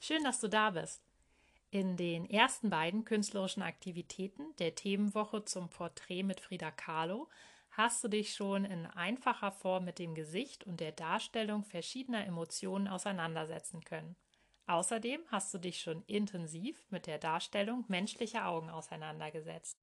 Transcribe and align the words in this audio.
Schön, 0.00 0.22
dass 0.22 0.40
du 0.40 0.48
da 0.48 0.70
bist. 0.70 1.02
In 1.70 1.96
den 1.96 2.30
ersten 2.30 2.70
beiden 2.70 3.04
künstlerischen 3.04 3.62
Aktivitäten 3.62 4.54
der 4.58 4.74
Themenwoche 4.74 5.44
zum 5.44 5.68
Porträt 5.68 6.22
mit 6.22 6.40
Frida 6.40 6.70
Kahlo 6.70 7.28
hast 7.72 8.02
du 8.02 8.08
dich 8.08 8.34
schon 8.34 8.64
in 8.64 8.86
einfacher 8.86 9.52
Form 9.52 9.84
mit 9.84 9.98
dem 9.98 10.14
Gesicht 10.14 10.64
und 10.64 10.80
der 10.80 10.92
Darstellung 10.92 11.64
verschiedener 11.64 12.24
Emotionen 12.24 12.88
auseinandersetzen 12.88 13.84
können. 13.84 14.16
Außerdem 14.66 15.20
hast 15.28 15.52
du 15.52 15.58
dich 15.58 15.80
schon 15.80 16.02
intensiv 16.06 16.84
mit 16.90 17.06
der 17.06 17.18
Darstellung 17.18 17.84
menschlicher 17.88 18.46
Augen 18.46 18.70
auseinandergesetzt. 18.70 19.78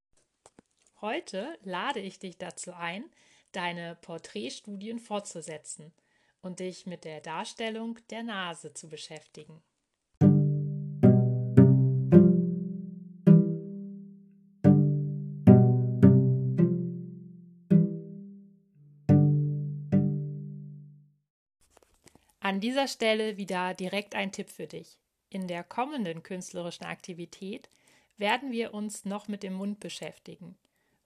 Heute 1.02 1.58
lade 1.64 2.00
ich 2.00 2.20
dich 2.20 2.38
dazu 2.38 2.74
ein, 2.74 3.06
deine 3.52 3.96
Porträtstudien 3.96 5.00
fortzusetzen 5.00 5.94
und 6.42 6.60
dich 6.60 6.86
mit 6.86 7.04
der 7.04 7.22
Darstellung 7.22 8.00
der 8.10 8.24
Nase 8.24 8.74
zu 8.74 8.90
beschäftigen. 8.90 9.62
An 22.56 22.62
dieser 22.62 22.88
Stelle 22.88 23.36
wieder 23.36 23.74
direkt 23.74 24.16
ein 24.16 24.32
Tipp 24.32 24.50
für 24.50 24.66
dich. 24.66 24.98
In 25.30 25.50
der 25.50 25.62
kommenden 25.62 26.24
künstlerischen 26.24 26.86
Aktivität 26.86 27.70
werden 28.16 28.54
wir 28.54 28.74
uns 28.74 29.04
noch 29.04 29.28
mit 29.28 29.44
dem 29.44 29.56
Mund 29.56 29.82
beschäftigen. 29.82 30.58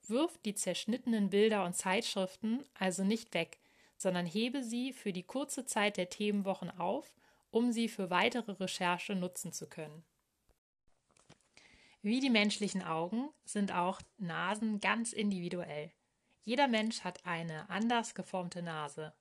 Wirf 0.06 0.38
die 0.44 0.54
zerschnittenen 0.54 1.28
Bilder 1.28 1.64
und 1.64 1.74
Zeitschriften 1.74 2.62
also 2.78 3.02
nicht 3.02 3.34
weg, 3.34 3.58
sondern 3.96 4.26
hebe 4.26 4.62
sie 4.62 4.92
für 4.92 5.12
die 5.12 5.24
kurze 5.24 5.66
Zeit 5.66 5.96
der 5.96 6.08
Themenwochen 6.08 6.70
auf, 6.78 7.12
um 7.50 7.72
sie 7.72 7.88
für 7.88 8.10
weitere 8.10 8.52
Recherche 8.52 9.16
nutzen 9.16 9.52
zu 9.52 9.66
können. 9.66 10.04
Wie 12.00 12.20
die 12.20 12.30
menschlichen 12.30 12.84
Augen 12.84 13.28
sind 13.44 13.74
auch 13.74 14.00
Nasen 14.18 14.78
ganz 14.78 15.12
individuell. 15.12 15.90
Jeder 16.44 16.68
Mensch 16.68 17.00
hat 17.00 17.26
eine 17.26 17.68
anders 17.68 18.14
geformte 18.14 18.62
Nase. 18.62 19.12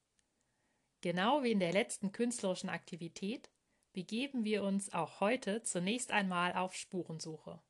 Genau 1.01 1.43
wie 1.43 1.51
in 1.51 1.59
der 1.59 1.71
letzten 1.71 2.11
künstlerischen 2.11 2.69
Aktivität 2.69 3.49
begeben 3.93 4.43
wir 4.43 4.63
uns 4.63 4.93
auch 4.93 5.19
heute 5.19 5.63
zunächst 5.63 6.11
einmal 6.11 6.53
auf 6.53 6.75
Spurensuche. 6.75 7.61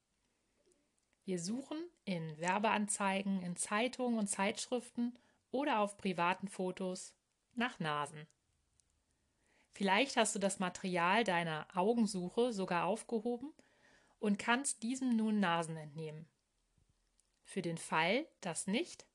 Wir 1.25 1.39
suchen 1.39 1.77
in 2.05 2.38
Werbeanzeigen, 2.39 3.44
in 3.44 3.55
Zeitungen 3.55 4.17
und 4.17 4.27
Zeitschriften 4.27 5.17
oder 5.52 5.80
auf 5.80 5.97
privaten 5.97 6.47
Fotos 6.47 7.16
nach 7.53 7.80
Nasen. 7.80 8.27
Vielleicht 9.69 10.17
hast 10.17 10.33
du 10.33 10.39
das 10.39 10.59
Material 10.59 11.23
deiner 11.23 11.67
Augensuche 11.75 12.52
sogar 12.52 12.85
aufgehoben 12.85 13.53
und 14.17 14.39
kannst 14.39 14.81
diesem 14.81 15.16
nun 15.16 15.39
Nasen 15.39 15.77
entnehmen. 15.77 16.27
Für 17.44 17.61
den 17.61 17.77
Fall, 17.77 18.27
dass 18.41 18.67
nicht, 18.67 19.05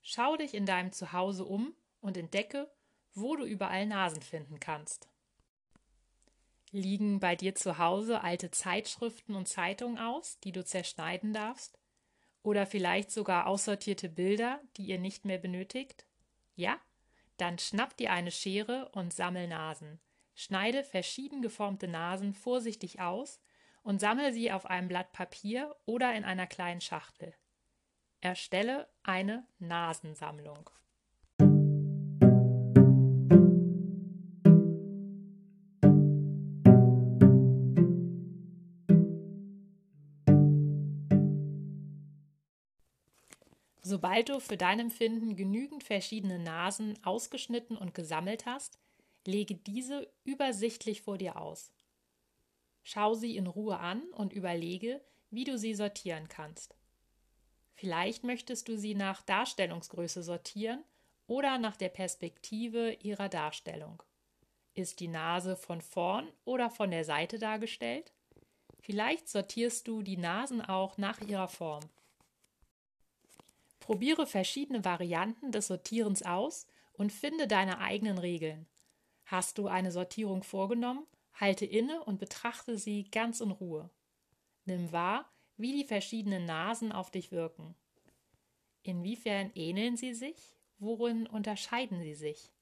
schau 0.00 0.36
dich 0.36 0.54
in 0.54 0.66
deinem 0.66 0.92
Zuhause 0.92 1.44
um 1.44 1.74
und 2.00 2.16
entdecke, 2.16 2.70
wo 3.14 3.36
du 3.36 3.44
überall 3.44 3.86
Nasen 3.86 4.22
finden 4.22 4.60
kannst. 4.60 5.08
Liegen 6.70 7.18
bei 7.20 7.34
dir 7.34 7.54
zu 7.54 7.78
Hause 7.78 8.22
alte 8.22 8.50
Zeitschriften 8.50 9.34
und 9.34 9.48
Zeitungen 9.48 9.98
aus, 9.98 10.38
die 10.40 10.52
du 10.52 10.64
zerschneiden 10.64 11.32
darfst? 11.32 11.78
Oder 12.42 12.66
vielleicht 12.66 13.10
sogar 13.10 13.46
aussortierte 13.46 14.08
Bilder, 14.08 14.60
die 14.76 14.86
ihr 14.86 14.98
nicht 14.98 15.24
mehr 15.24 15.38
benötigt? 15.38 16.06
Ja? 16.56 16.78
Dann 17.38 17.58
schnapp 17.58 17.96
dir 17.96 18.12
eine 18.12 18.30
Schere 18.30 18.90
und 18.92 19.14
sammel 19.14 19.48
Nasen. 19.48 20.00
Schneide 20.34 20.84
verschieden 20.84 21.42
geformte 21.42 21.88
Nasen 21.88 22.34
vorsichtig 22.34 23.00
aus 23.00 23.40
und 23.82 24.00
sammel 24.00 24.32
sie 24.32 24.52
auf 24.52 24.66
einem 24.66 24.88
Blatt 24.88 25.12
Papier 25.12 25.74
oder 25.86 26.14
in 26.14 26.24
einer 26.24 26.46
kleinen 26.46 26.80
Schachtel. 26.80 27.34
Erstelle 28.20 28.88
eine 29.02 29.46
Nasensammlung. 29.58 30.70
Sobald 43.88 44.28
du 44.28 44.38
für 44.38 44.58
dein 44.58 44.80
Empfinden 44.80 45.34
genügend 45.34 45.82
verschiedene 45.82 46.38
Nasen 46.38 47.02
ausgeschnitten 47.06 47.74
und 47.74 47.94
gesammelt 47.94 48.44
hast, 48.44 48.78
lege 49.26 49.54
diese 49.54 50.12
übersichtlich 50.24 51.00
vor 51.00 51.16
dir 51.16 51.40
aus. 51.40 51.72
Schau 52.82 53.14
sie 53.14 53.38
in 53.38 53.46
Ruhe 53.46 53.78
an 53.78 54.02
und 54.12 54.34
überlege, 54.34 55.00
wie 55.30 55.44
du 55.44 55.56
sie 55.56 55.72
sortieren 55.72 56.28
kannst. 56.28 56.76
Vielleicht 57.76 58.24
möchtest 58.24 58.68
du 58.68 58.76
sie 58.76 58.94
nach 58.94 59.22
Darstellungsgröße 59.22 60.22
sortieren 60.22 60.84
oder 61.26 61.56
nach 61.56 61.78
der 61.78 61.88
Perspektive 61.88 62.92
ihrer 63.00 63.30
Darstellung. 63.30 64.02
Ist 64.74 65.00
die 65.00 65.08
Nase 65.08 65.56
von 65.56 65.80
vorn 65.80 66.28
oder 66.44 66.68
von 66.68 66.90
der 66.90 67.06
Seite 67.06 67.38
dargestellt? 67.38 68.12
Vielleicht 68.80 69.30
sortierst 69.30 69.88
du 69.88 70.02
die 70.02 70.18
Nasen 70.18 70.60
auch 70.60 70.98
nach 70.98 71.22
ihrer 71.22 71.48
Form. 71.48 71.88
Probiere 73.88 74.26
verschiedene 74.26 74.84
Varianten 74.84 75.50
des 75.50 75.68
Sortierens 75.68 76.22
aus 76.22 76.66
und 76.92 77.10
finde 77.10 77.48
deine 77.48 77.78
eigenen 77.78 78.18
Regeln. 78.18 78.66
Hast 79.24 79.56
du 79.56 79.66
eine 79.66 79.92
Sortierung 79.92 80.42
vorgenommen, 80.42 81.06
halte 81.32 81.64
inne 81.64 82.04
und 82.04 82.18
betrachte 82.18 82.76
sie 82.76 83.04
ganz 83.04 83.40
in 83.40 83.50
Ruhe. 83.50 83.88
Nimm 84.66 84.92
wahr, 84.92 85.32
wie 85.56 85.72
die 85.72 85.86
verschiedenen 85.86 86.44
Nasen 86.44 86.92
auf 86.92 87.10
dich 87.10 87.32
wirken. 87.32 87.74
Inwiefern 88.82 89.52
ähneln 89.54 89.96
sie 89.96 90.12
sich? 90.12 90.36
Worin 90.78 91.26
unterscheiden 91.26 92.02
sie 92.02 92.14
sich? 92.14 92.52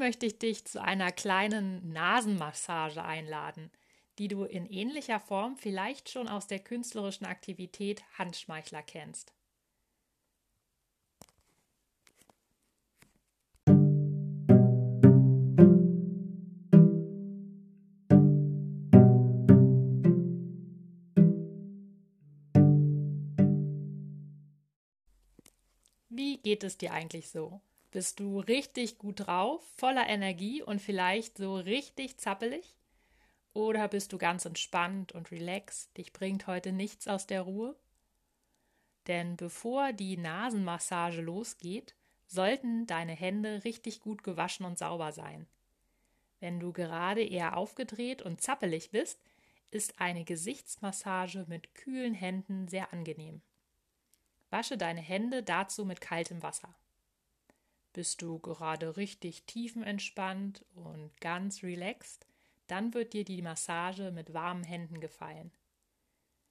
Möchte 0.00 0.26
ich 0.26 0.38
dich 0.38 0.64
zu 0.64 0.82
einer 0.82 1.12
kleinen 1.12 1.92
Nasenmassage 1.92 3.04
einladen, 3.04 3.70
die 4.18 4.26
du 4.26 4.44
in 4.44 4.66
ähnlicher 4.66 5.20
Form 5.20 5.56
vielleicht 5.56 6.10
schon 6.10 6.26
aus 6.26 6.48
der 6.48 6.58
künstlerischen 6.58 7.26
Aktivität 7.26 8.02
Handschmeichler 8.18 8.82
kennst. 8.82 9.32
Wie 26.08 26.38
geht 26.38 26.64
es 26.64 26.78
dir 26.78 26.92
eigentlich 26.92 27.28
so? 27.28 27.60
Bist 27.90 28.20
du 28.20 28.38
richtig 28.38 28.98
gut 28.98 29.26
drauf, 29.26 29.64
voller 29.76 30.08
Energie 30.08 30.62
und 30.62 30.80
vielleicht 30.80 31.38
so 31.38 31.56
richtig 31.56 32.18
zappelig? 32.18 32.76
Oder 33.52 33.88
bist 33.88 34.12
du 34.12 34.18
ganz 34.18 34.44
entspannt 34.44 35.12
und 35.12 35.32
relaxed? 35.32 35.96
Dich 35.96 36.12
bringt 36.12 36.46
heute 36.46 36.70
nichts 36.70 37.08
aus 37.08 37.26
der 37.26 37.42
Ruhe? 37.42 37.76
Denn 39.08 39.36
bevor 39.36 39.92
die 39.92 40.16
Nasenmassage 40.16 41.20
losgeht, 41.20 41.96
sollten 42.28 42.86
deine 42.86 43.12
Hände 43.12 43.64
richtig 43.64 44.00
gut 44.00 44.22
gewaschen 44.22 44.64
und 44.64 44.78
sauber 44.78 45.10
sein. 45.10 45.48
Wenn 46.38 46.60
du 46.60 46.72
gerade 46.72 47.24
eher 47.24 47.56
aufgedreht 47.56 48.22
und 48.22 48.40
zappelig 48.40 48.90
bist, 48.90 49.20
ist 49.72 50.00
eine 50.00 50.24
Gesichtsmassage 50.24 51.44
mit 51.48 51.74
kühlen 51.74 52.14
Händen 52.14 52.68
sehr 52.68 52.92
angenehm. 52.92 53.42
Wasche 54.48 54.78
deine 54.78 55.00
Hände 55.00 55.42
dazu 55.42 55.84
mit 55.84 56.00
kaltem 56.00 56.42
Wasser. 56.42 56.74
Bist 57.92 58.22
du 58.22 58.38
gerade 58.38 58.96
richtig 58.96 59.44
tiefenentspannt 59.46 60.64
und 60.74 61.10
ganz 61.20 61.62
relaxed, 61.62 62.26
dann 62.68 62.94
wird 62.94 63.12
dir 63.14 63.24
die 63.24 63.42
Massage 63.42 64.12
mit 64.12 64.32
warmen 64.32 64.62
Händen 64.62 65.00
gefallen. 65.00 65.50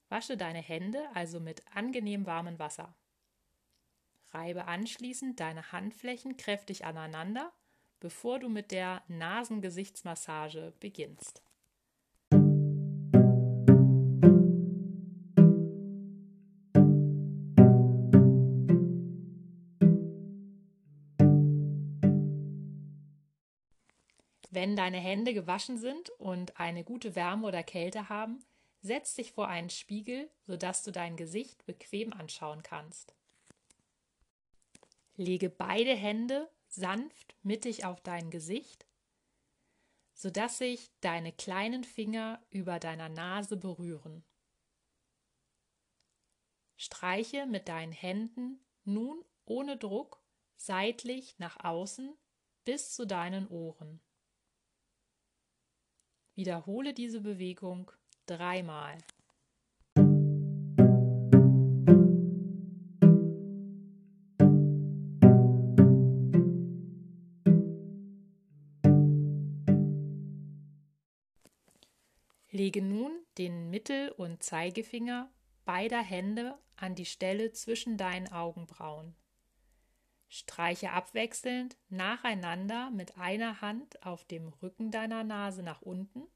Wasche 0.10 0.36
deine 0.36 0.62
Hände 0.62 1.08
also 1.14 1.40
mit 1.40 1.64
angenehm 1.74 2.26
warmem 2.26 2.60
Wasser. 2.60 2.94
Reibe 4.32 4.66
anschließend 4.66 5.40
deine 5.40 5.72
Handflächen 5.72 6.36
kräftig 6.36 6.86
aneinander, 6.86 7.54
bevor 8.00 8.40
du 8.40 8.50
mit 8.50 8.72
der 8.72 9.04
Nasengesichtsmassage 9.08 10.74
beginnst. 10.80 11.42
Wenn 24.60 24.76
deine 24.76 24.98
Hände 24.98 25.34
gewaschen 25.34 25.78
sind 25.78 26.10
und 26.20 26.60
eine 26.60 26.84
gute 26.84 27.16
Wärme 27.16 27.48
oder 27.48 27.64
Kälte 27.64 28.10
haben, 28.10 28.44
setz 28.82 29.16
dich 29.16 29.32
vor 29.32 29.48
einen 29.48 29.70
Spiegel, 29.70 30.30
sodass 30.42 30.84
du 30.84 30.92
dein 30.92 31.16
Gesicht 31.16 31.66
bequem 31.66 32.12
anschauen 32.12 32.62
kannst. 32.62 33.16
Lege 35.16 35.50
beide 35.50 35.96
Hände 35.96 36.52
sanft 36.68 37.38
mittig 37.42 37.86
auf 37.86 38.02
dein 38.02 38.32
Gesicht, 38.32 38.86
sodass 40.14 40.58
sich 40.58 40.92
deine 41.00 41.32
kleinen 41.32 41.86
Finger 41.86 42.46
über 42.50 42.80
deiner 42.80 43.08
Nase 43.08 43.56
berühren. 43.56 44.26
Streiche 46.76 47.46
mit 47.46 47.70
deinen 47.70 47.94
Händen 47.94 48.60
nun 48.84 49.24
ohne 49.46 49.78
Druck 49.78 50.22
seitlich 50.58 51.40
nach 51.40 51.64
außen 51.64 52.14
bis 52.66 52.94
zu 52.94 53.08
deinen 53.08 53.48
Ohren. 53.48 54.02
Wiederhole 56.40 56.94
diese 56.94 57.20
Bewegung 57.20 57.92
dreimal. 58.26 58.98
Lege 72.52 72.82
nun 72.82 73.12
den 73.38 73.70
Mittel- 73.70 74.12
und 74.12 74.42
Zeigefinger 74.42 75.30
beider 75.66 76.02
Hände 76.02 76.58
an 76.78 76.96
die 76.96 77.04
Stelle 77.04 77.52
zwischen 77.52 77.98
deinen 77.98 78.32
Augenbrauen. 78.32 79.14
Streiche 80.30 80.92
abwechselnd 80.92 81.76
nacheinander 81.90 82.92
mit 82.92 83.18
einer 83.18 83.62
Hand 83.62 84.06
auf 84.06 84.24
dem 84.26 84.48
Rücken 84.48 84.92
deiner 84.92 85.24
Nase 85.24 85.64
nach 85.64 85.82
unten, 85.82 86.28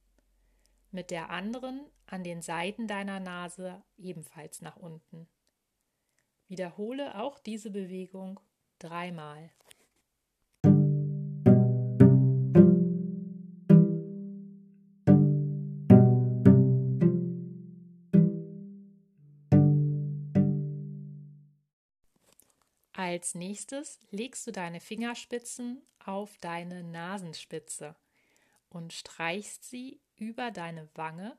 mit 0.91 1.11
der 1.11 1.29
anderen 1.29 1.85
an 2.07 2.23
den 2.23 2.41
Seiten 2.41 2.87
deiner 2.87 3.19
Nase 3.19 3.83
ebenfalls 3.97 4.61
nach 4.61 4.77
unten. 4.77 5.29
Wiederhole 6.47 7.19
auch 7.19 7.39
diese 7.39 7.69
Bewegung 7.69 8.39
dreimal. 8.79 9.51
Als 23.05 23.35
nächstes 23.35 23.99
legst 24.11 24.47
du 24.47 24.53
deine 24.53 24.79
Fingerspitzen 24.79 25.81
auf 25.99 26.37
deine 26.37 26.85
Nasenspitze 26.85 27.97
und 28.69 28.93
streichst 28.93 29.69
sie 29.69 29.99
über 30.15 30.51
deine 30.51 30.87
Wange 30.95 31.37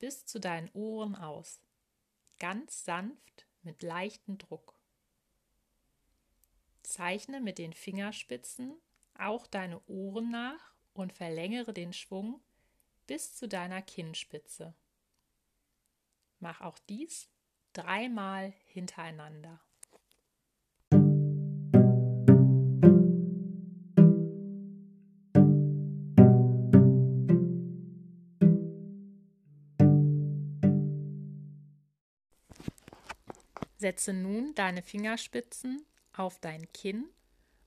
bis 0.00 0.26
zu 0.26 0.40
deinen 0.40 0.68
Ohren 0.72 1.14
aus. 1.14 1.60
Ganz 2.40 2.84
sanft 2.84 3.46
mit 3.62 3.84
leichtem 3.84 4.38
Druck. 4.38 4.74
Zeichne 6.82 7.40
mit 7.40 7.58
den 7.58 7.74
Fingerspitzen 7.74 8.74
auch 9.16 9.46
deine 9.46 9.80
Ohren 9.86 10.32
nach 10.32 10.74
und 10.94 11.12
verlängere 11.12 11.72
den 11.72 11.92
Schwung 11.92 12.42
bis 13.06 13.36
zu 13.36 13.46
deiner 13.46 13.82
Kinnspitze. 13.82 14.74
Mach 16.40 16.60
auch 16.60 16.80
dies 16.80 17.30
dreimal 17.72 18.52
hintereinander. 18.64 19.60
Setze 33.84 34.14
nun 34.14 34.54
deine 34.54 34.80
Fingerspitzen 34.80 35.84
auf 36.14 36.40
dein 36.40 36.72
Kinn 36.72 37.04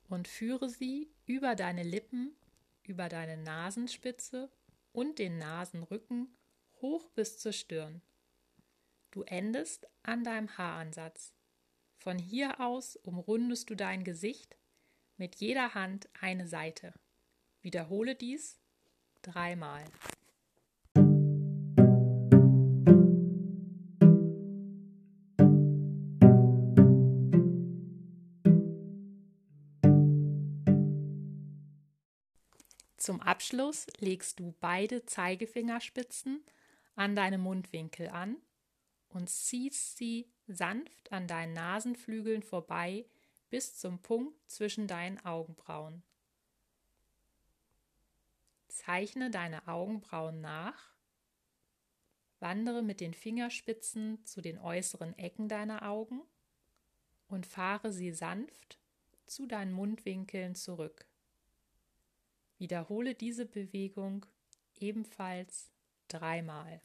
und 0.09 0.27
führe 0.27 0.67
sie 0.67 1.11
über 1.27 1.53
deine 1.53 1.83
Lippen, 1.83 2.35
über 2.81 3.07
deine 3.07 3.37
Nasenspitze 3.37 4.49
und 4.93 5.19
den 5.19 5.37
Nasenrücken 5.37 6.35
hoch 6.81 7.07
bis 7.11 7.37
zur 7.37 7.53
Stirn. 7.53 8.01
Du 9.11 9.21
endest 9.21 9.85
an 10.01 10.23
deinem 10.23 10.57
Haaransatz. 10.57 11.35
Von 11.97 12.17
hier 12.17 12.61
aus 12.61 12.95
umrundest 12.95 13.69
du 13.69 13.75
dein 13.75 14.03
Gesicht 14.03 14.57
mit 15.17 15.35
jeder 15.35 15.75
Hand 15.75 16.09
eine 16.19 16.47
Seite. 16.47 16.95
Wiederhole 17.61 18.15
dies 18.15 18.59
dreimal. 19.21 19.85
Zum 33.07 33.21
Abschluss 33.21 33.87
legst 33.99 34.41
du 34.41 34.53
beide 34.59 35.05
Zeigefingerspitzen 35.05 36.43
an 36.97 37.15
deine 37.15 37.37
Mundwinkel 37.37 38.09
an 38.09 38.35
und 39.07 39.29
ziehst 39.29 39.95
sie 39.95 40.29
sanft 40.47 41.09
an 41.13 41.25
deinen 41.25 41.53
Nasenflügeln 41.53 42.43
vorbei 42.43 43.05
bis 43.49 43.77
zum 43.77 44.01
Punkt 44.01 44.35
zwischen 44.51 44.87
deinen 44.87 45.23
Augenbrauen. 45.23 46.03
Zeichne 48.67 49.31
deine 49.31 49.69
Augenbrauen 49.69 50.41
nach, 50.41 50.93
wandere 52.41 52.83
mit 52.83 52.99
den 52.99 53.13
Fingerspitzen 53.13 54.25
zu 54.25 54.41
den 54.41 54.59
äußeren 54.59 55.17
Ecken 55.17 55.47
deiner 55.47 55.83
Augen 55.83 56.23
und 57.29 57.45
fahre 57.45 57.93
sie 57.93 58.11
sanft 58.11 58.77
zu 59.25 59.45
deinen 59.45 59.71
Mundwinkeln 59.71 60.55
zurück. 60.55 61.07
Wiederhole 62.57 63.13
diese 63.13 63.45
Bewegung 63.45 64.25
ebenfalls 64.79 65.71
dreimal. 66.07 66.81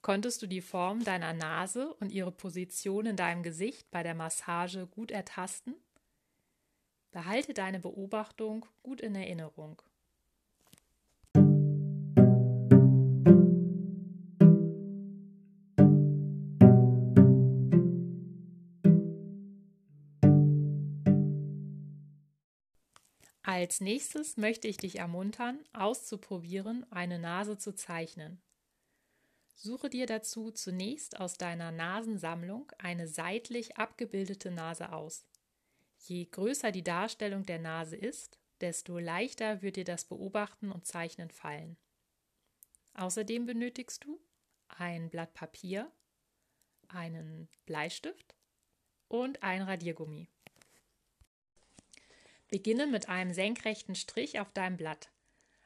Konntest 0.00 0.40
du 0.40 0.46
die 0.46 0.60
Form 0.60 1.02
deiner 1.02 1.32
Nase 1.32 1.92
und 1.94 2.12
ihre 2.12 2.30
Position 2.30 3.06
in 3.06 3.16
deinem 3.16 3.42
Gesicht 3.42 3.90
bei 3.90 4.04
der 4.04 4.14
Massage 4.14 4.86
gut 4.86 5.10
ertasten? 5.10 5.74
Behalte 7.10 7.54
deine 7.54 7.80
Beobachtung 7.80 8.66
gut 8.84 9.00
in 9.00 9.16
Erinnerung. 9.16 9.82
Als 23.46 23.80
nächstes 23.80 24.36
möchte 24.36 24.66
ich 24.66 24.76
dich 24.76 24.98
ermuntern, 24.98 25.60
auszuprobieren, 25.72 26.84
eine 26.90 27.20
Nase 27.20 27.56
zu 27.56 27.76
zeichnen. 27.76 28.42
Suche 29.54 29.88
dir 29.88 30.06
dazu 30.06 30.50
zunächst 30.50 31.20
aus 31.20 31.38
deiner 31.38 31.70
Nasensammlung 31.70 32.72
eine 32.78 33.06
seitlich 33.06 33.76
abgebildete 33.76 34.50
Nase 34.50 34.92
aus. 34.92 35.28
Je 35.98 36.24
größer 36.24 36.72
die 36.72 36.82
Darstellung 36.82 37.46
der 37.46 37.60
Nase 37.60 37.94
ist, 37.94 38.36
desto 38.60 38.98
leichter 38.98 39.62
wird 39.62 39.76
dir 39.76 39.84
das 39.84 40.06
Beobachten 40.06 40.72
und 40.72 40.84
Zeichnen 40.84 41.30
fallen. 41.30 41.76
Außerdem 42.94 43.46
benötigst 43.46 44.02
du 44.02 44.20
ein 44.66 45.08
Blatt 45.08 45.34
Papier, 45.34 45.92
einen 46.88 47.48
Bleistift 47.64 48.34
und 49.06 49.44
ein 49.44 49.62
Radiergummi. 49.62 50.28
Beginne 52.48 52.86
mit 52.86 53.08
einem 53.08 53.32
senkrechten 53.32 53.94
Strich 53.94 54.38
auf 54.40 54.50
deinem 54.52 54.76
Blatt, 54.76 55.10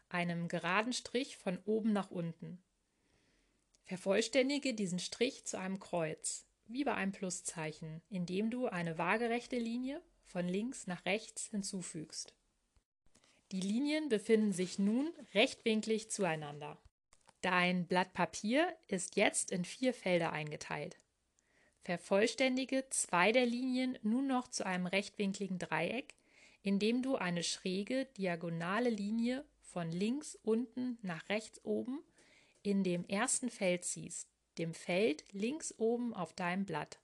einem 0.09 0.49
geraden 0.49 0.93
Strich 0.93 1.37
von 1.37 1.59
oben 1.65 1.93
nach 1.93 2.11
unten. 2.11 2.63
Vervollständige 3.85 4.73
diesen 4.73 4.99
Strich 4.99 5.45
zu 5.45 5.59
einem 5.59 5.79
Kreuz, 5.79 6.47
wie 6.67 6.85
bei 6.85 6.95
einem 6.95 7.13
Pluszeichen, 7.13 8.01
indem 8.09 8.51
du 8.51 8.67
eine 8.67 8.99
waagerechte 8.99 9.59
Linie 9.59 10.01
von 10.25 10.47
links 10.47 10.87
nach 10.87 11.05
rechts 11.05 11.49
hinzufügst. 11.51 12.35
Die 13.53 13.61
Linien 13.61 14.09
befinden 14.09 14.53
sich 14.53 14.79
nun 14.79 15.11
rechtwinklig 15.35 16.11
zueinander. 16.11 16.79
Dein 17.41 17.87
Blatt 17.87 18.13
Papier 18.13 18.77
ist 18.87 19.17
jetzt 19.17 19.51
in 19.51 19.65
vier 19.65 19.93
Felder 19.93 20.31
eingeteilt. 20.33 20.99
Vervollständige 21.83 22.89
zwei 22.91 23.33
der 23.33 23.47
Linien 23.47 23.99
nun 24.03 24.27
noch 24.27 24.49
zu 24.49 24.65
einem 24.65 24.87
rechtwinkligen 24.87 25.59
Dreieck, 25.59 26.15
indem 26.63 27.03
du 27.03 27.17
eine 27.17 27.43
schräge 27.43 28.07
diagonale 28.17 28.91
Linie 28.91 29.45
von 29.61 29.91
links 29.91 30.37
unten 30.43 30.99
nach 31.03 31.29
rechts 31.29 31.65
oben 31.65 32.01
in 32.63 32.85
dem 32.85 33.07
ersten 33.07 33.51
Feld 33.51 33.85
siehst, 33.85 34.29
dem 34.59 34.75
Feld 34.75 35.25
links 35.33 35.75
oben 35.79 36.13
auf 36.13 36.33
deinem 36.35 36.67
Blatt. 36.67 36.99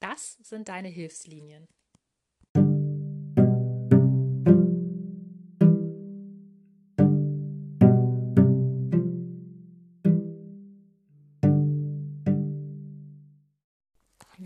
Das 0.00 0.38
sind 0.42 0.68
deine 0.68 0.88
Hilfslinien. 0.88 1.68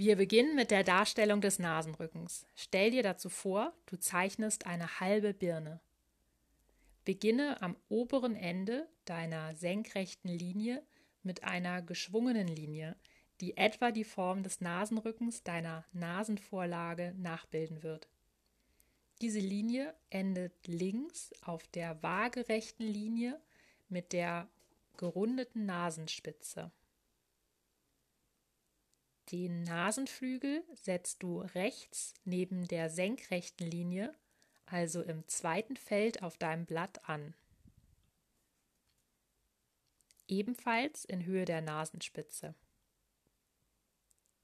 Wir 0.00 0.14
beginnen 0.14 0.54
mit 0.54 0.70
der 0.70 0.84
Darstellung 0.84 1.40
des 1.40 1.58
Nasenrückens. 1.58 2.46
Stell 2.54 2.92
dir 2.92 3.02
dazu 3.02 3.28
vor, 3.28 3.72
du 3.86 3.96
zeichnest 3.98 4.64
eine 4.64 5.00
halbe 5.00 5.34
Birne. 5.34 5.80
Beginne 7.04 7.60
am 7.62 7.74
oberen 7.88 8.36
Ende 8.36 8.88
deiner 9.06 9.56
senkrechten 9.56 10.28
Linie 10.28 10.84
mit 11.24 11.42
einer 11.42 11.82
geschwungenen 11.82 12.46
Linie, 12.46 12.94
die 13.40 13.56
etwa 13.56 13.90
die 13.90 14.04
Form 14.04 14.44
des 14.44 14.60
Nasenrückens 14.60 15.42
deiner 15.42 15.84
Nasenvorlage 15.92 17.12
nachbilden 17.18 17.82
wird. 17.82 18.06
Diese 19.20 19.40
Linie 19.40 19.96
endet 20.10 20.68
links 20.68 21.32
auf 21.42 21.66
der 21.66 22.00
waagerechten 22.04 22.86
Linie 22.86 23.40
mit 23.88 24.12
der 24.12 24.48
gerundeten 24.96 25.66
Nasenspitze. 25.66 26.70
Den 29.30 29.62
Nasenflügel 29.64 30.64
setzt 30.72 31.22
du 31.22 31.40
rechts 31.40 32.14
neben 32.24 32.66
der 32.66 32.88
senkrechten 32.88 33.66
Linie, 33.66 34.14
also 34.64 35.02
im 35.02 35.26
zweiten 35.28 35.76
Feld 35.76 36.22
auf 36.22 36.38
deinem 36.38 36.64
Blatt 36.64 37.06
an. 37.08 37.34
Ebenfalls 40.26 41.04
in 41.04 41.24
Höhe 41.24 41.44
der 41.44 41.60
Nasenspitze. 41.60 42.54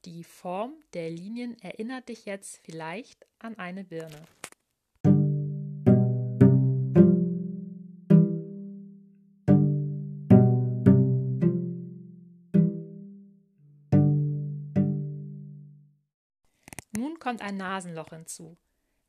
Die 0.04 0.24
Form 0.24 0.74
der 0.92 1.08
Linien 1.08 1.58
erinnert 1.62 2.10
dich 2.10 2.26
jetzt 2.26 2.58
vielleicht 2.58 3.26
an 3.38 3.56
eine 3.56 3.84
Birne. 3.84 4.26
Kommt 17.24 17.40
ein 17.40 17.56
Nasenloch 17.56 18.10
hinzu. 18.10 18.58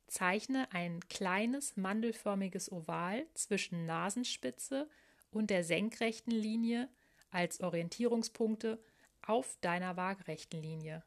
Zeichne 0.08 0.72
ein 0.72 1.02
kleines 1.10 1.76
mandelförmiges 1.76 2.72
Oval 2.72 3.26
zwischen 3.34 3.86
Nasenspitze 3.86 4.90
und 5.32 5.50
der 5.50 5.66
senkrechten 5.66 6.32
Linie 6.32 6.88
als 7.30 7.60
Orientierungspunkte 7.60 8.82
auf 9.22 9.58
deiner 9.60 9.98
waagerechten 9.98 10.62
Linie. 10.62 11.04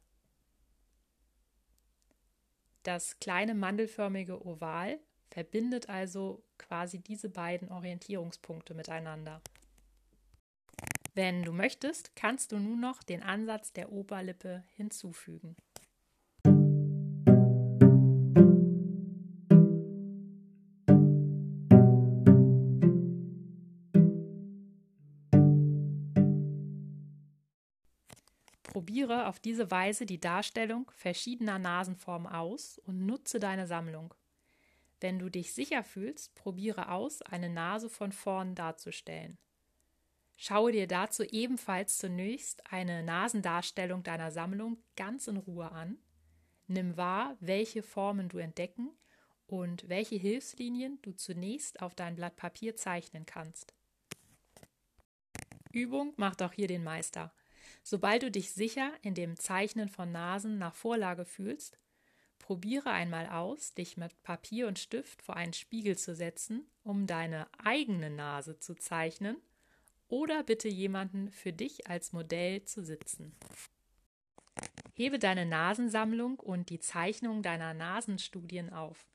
Das 2.83 3.19
kleine 3.21 3.55
mandelförmige 3.55 4.45
Oval 4.45 5.01
verbindet 5.31 5.89
also 5.89 6.45
quasi 6.59 6.99
diese 6.99 7.31
beiden 7.31 7.71
Orientierungspunkte 7.71 8.75
miteinander. 8.75 9.41
Wenn 11.15 11.43
du 11.43 11.53
möchtest, 11.53 12.15
kannst 12.17 12.53
du 12.53 12.59
nun 12.59 12.81
noch 12.81 13.03
den 13.03 13.23
Ansatz 13.23 13.73
der 13.73 13.93
Oberlippe 13.93 14.63
hinzufügen. 14.77 15.57
Probiere 28.99 29.29
auf 29.29 29.39
diese 29.39 29.71
Weise 29.71 30.07
die 30.07 30.19
Darstellung 30.19 30.91
verschiedener 30.93 31.61
Nasenformen 31.61 32.27
aus 32.27 32.81
und 32.81 33.07
nutze 33.07 33.39
deine 33.39 33.69
Sammlung. 33.69 34.13
Wenn 35.01 35.21
du 35.21 35.29
dich 35.29 35.55
sicher 35.55 35.85
fühlst, 35.85 36.35
probiere 36.35 36.91
aus, 36.91 37.23
eine 37.23 37.49
Nase 37.49 37.91
von 37.91 38.11
vorn 38.11 38.57
darzustellen. 38.57 39.39
Schaue 40.35 40.73
dir 40.73 40.89
dazu 40.89 41.23
ebenfalls 41.23 41.99
zunächst 41.99 42.73
eine 42.73 43.05
Nasendarstellung 43.05 44.03
deiner 44.03 44.33
Sammlung 44.33 44.79
ganz 44.97 45.29
in 45.29 45.37
Ruhe 45.37 45.71
an. 45.71 45.99
Nimm 46.67 46.97
wahr, 46.97 47.37
welche 47.39 47.85
Formen 47.85 48.29
du 48.29 48.39
entdecken 48.39 48.91
und 49.47 49.89
welche 49.89 50.17
Hilfslinien 50.17 50.99
du 51.03 51.13
zunächst 51.13 51.83
auf 51.83 51.95
dein 51.95 52.17
Blatt 52.17 52.35
Papier 52.35 52.75
zeichnen 52.75 53.27
kannst. 53.27 53.75
Übung 55.71 56.15
macht 56.17 56.43
auch 56.43 56.53
hier 56.53 56.67
den 56.67 56.83
Meister. 56.83 57.33
Sobald 57.83 58.23
du 58.23 58.31
dich 58.31 58.53
sicher 58.53 58.93
in 59.03 59.15
dem 59.15 59.37
Zeichnen 59.37 59.89
von 59.89 60.13
Nasen 60.13 60.59
nach 60.59 60.75
Vorlage 60.75 61.25
fühlst, 61.25 61.79
probiere 62.39 62.91
einmal 62.91 63.27
aus, 63.29 63.75
dich 63.75 63.97
mit 63.97 64.23
Papier 64.23 64.69
und 64.69 64.79
Stift 64.79 65.23
vor 65.23 65.37
einen 65.37 65.53
Spiegel 65.53 65.99
zu 65.99 66.15
setzen, 66.15 66.67
um 66.83 67.07
deine 67.07 67.47
eigene 67.63 68.11
Nase 68.11 68.59
zu 68.59 68.75
zeichnen, 68.75 69.37
oder 70.09 70.43
bitte 70.43 70.69
jemanden 70.69 71.31
für 71.31 71.53
dich 71.53 71.87
als 71.87 72.13
Modell 72.13 72.65
zu 72.65 72.83
sitzen. 72.83 73.37
Hebe 74.95 75.19
deine 75.19 75.47
Nasensammlung 75.47 76.41
und 76.41 76.71
die 76.71 76.81
Zeichnung 76.81 77.43
deiner 77.43 77.75
Nasenstudien 77.75 78.73
auf. 78.73 79.07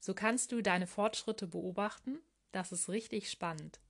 So 0.00 0.14
kannst 0.14 0.52
du 0.52 0.62
deine 0.62 0.86
Fortschritte 0.86 1.46
beobachten. 1.46 2.18
Das 2.52 2.72
ist 2.72 2.88
richtig 2.88 3.30
spannend. 3.30 3.80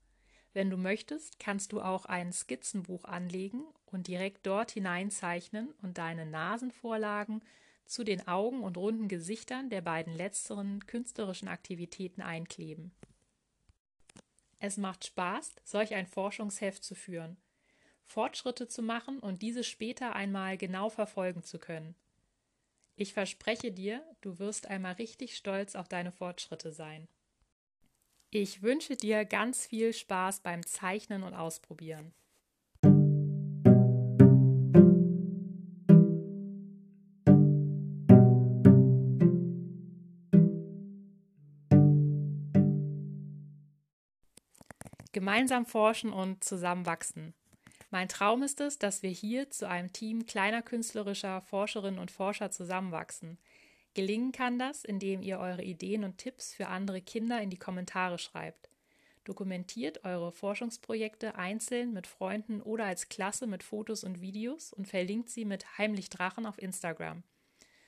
Wenn 0.59 0.71
du 0.71 0.77
möchtest, 0.77 1.39
kannst 1.39 1.71
du 1.71 1.81
auch 1.81 2.05
ein 2.07 2.33
Skizzenbuch 2.33 3.05
anlegen 3.05 3.63
und 3.87 4.09
direkt 4.09 4.45
dort 4.45 4.73
hineinzeichnen 4.73 5.73
und 5.83 5.99
deine 5.99 6.27
Nasenvorlagen 6.27 7.45
zu 7.85 8.03
den 8.03 8.27
Augen 8.27 8.65
und 8.65 8.77
runden 8.77 9.07
Gesichtern 9.07 9.71
der 9.71 9.83
beiden 9.83 10.13
letzteren 10.13 10.85
künstlerischen 10.85 11.47
Aktivitäten 11.47 12.23
einkleben. 12.23 12.91
Es 14.59 14.79
macht 14.79 15.07
Spaß, 15.07 15.55
solch 15.63 15.95
ein 15.95 16.09
Forschungsheft 16.09 16.83
zu 16.83 16.97
führen, 16.97 17.37
Fortschritte 18.03 18.67
zu 18.67 18.83
machen 18.83 19.21
und 19.21 19.43
diese 19.43 19.63
später 19.63 20.17
einmal 20.17 20.59
genau 20.59 20.91
verfolgen 20.91 21.45
zu 21.45 21.61
können. 21.61 21.95
Ich 22.97 23.13
verspreche 23.13 23.71
dir, 23.71 24.05
du 24.23 24.41
wirst 24.41 24.67
einmal 24.67 24.95
richtig 24.95 25.37
stolz 25.37 25.77
auf 25.77 25.87
deine 25.87 26.11
Fortschritte 26.11 26.73
sein. 26.73 27.07
Ich 28.31 28.63
wünsche 28.63 28.95
dir 28.95 29.25
ganz 29.25 29.65
viel 29.65 29.95
Spaß 29.95 30.41
beim 30.41 30.67
Zeichnen 30.67 31.23
und 31.23 31.33
Ausprobieren. 31.33 32.13
Gemeinsam 45.13 45.65
forschen 45.65 46.13
und 46.13 46.45
zusammenwachsen. 46.45 47.33
Mein 47.91 48.11
Traum 48.11 48.43
ist 48.43 48.61
es, 48.61 48.79
dass 48.79 49.03
wir 49.03 49.09
hier 49.09 49.49
zu 49.49 49.67
einem 49.67 49.95
Team 49.95 50.27
kleiner 50.27 50.61
künstlerischer 50.61 51.41
Forscherinnen 51.41 51.99
und 51.99 52.11
Forscher 52.11 52.51
zusammenwachsen, 52.51 53.39
Gelingen 53.99 54.31
kann 54.31 54.61
das, 54.61 54.85
indem 54.85 55.23
ihr 55.23 55.41
eure 55.41 55.65
Ideen 55.65 56.05
und 56.05 56.19
Tipps 56.19 56.55
für 56.55 56.69
andere 56.69 57.03
Kinder 57.03 57.43
in 57.43 57.51
die 57.51 57.57
Kommentare 57.57 58.17
schreibt. 58.21 58.69
Dokumentiert 59.25 60.05
eure 60.05 60.31
Forschungsprojekte 60.31 61.35
einzeln 61.35 61.93
mit 61.93 62.07
Freunden 62.07 62.63
oder 62.63 62.85
als 62.85 63.09
Klasse 63.09 63.49
mit 63.49 63.65
Fotos 63.65 64.05
und 64.05 64.21
Videos 64.21 64.73
und 64.73 64.87
verlinkt 64.87 65.31
sie 65.31 65.45
mit 65.45 65.79
Heimlich 65.79 66.11
Drachen 66.11 66.47
auf 66.47 66.63
Instagram. 66.63 67.25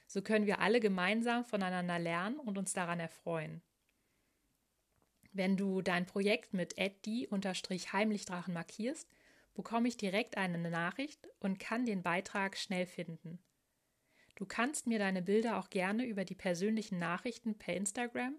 So 0.08 0.20
können 0.20 0.46
wir 0.46 0.58
alle 0.58 0.80
gemeinsam 0.80 1.44
voneinander 1.44 2.00
lernen 2.00 2.40
und 2.40 2.58
uns 2.58 2.72
daran 2.72 2.98
erfreuen. 2.98 3.62
Wenn 5.32 5.56
du 5.56 5.80
dein 5.80 6.06
Projekt 6.06 6.54
mit 6.54 6.74
die-heimlichdrachen 7.06 8.52
markierst, 8.52 9.08
bekomme 9.54 9.86
ich 9.86 9.96
direkt 9.96 10.36
eine 10.36 10.58
Nachricht 10.58 11.28
und 11.38 11.60
kann 11.60 11.86
den 11.86 12.02
Beitrag 12.02 12.58
schnell 12.58 12.86
finden. 12.86 13.38
Du 14.40 14.46
kannst 14.46 14.86
mir 14.86 14.98
deine 14.98 15.20
Bilder 15.20 15.58
auch 15.58 15.68
gerne 15.68 16.06
über 16.06 16.24
die 16.24 16.34
persönlichen 16.34 16.98
Nachrichten 16.98 17.58
per 17.58 17.76
Instagram 17.76 18.34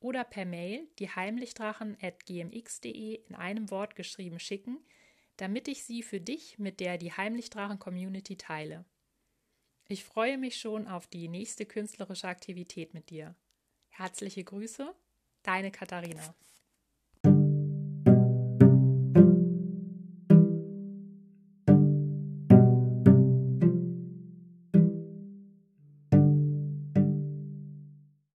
oder 0.00 0.24
per 0.24 0.46
Mail 0.46 0.88
die 0.98 1.10
heimlichdrachen.gmx.de 1.10 3.20
in 3.28 3.34
einem 3.34 3.70
Wort 3.70 3.94
geschrieben 3.94 4.38
schicken, 4.38 4.78
damit 5.36 5.68
ich 5.68 5.84
sie 5.84 6.02
für 6.02 6.22
dich 6.22 6.58
mit 6.58 6.80
der 6.80 6.96
die 6.96 7.12
Heimlichdrachen 7.12 7.78
Community 7.78 8.38
teile. 8.38 8.86
Ich 9.88 10.04
freue 10.04 10.38
mich 10.38 10.56
schon 10.56 10.88
auf 10.88 11.06
die 11.06 11.28
nächste 11.28 11.66
künstlerische 11.66 12.28
Aktivität 12.28 12.94
mit 12.94 13.10
dir. 13.10 13.36
Herzliche 13.90 14.44
Grüße, 14.44 14.94
deine 15.42 15.70
Katharina. 15.70 16.34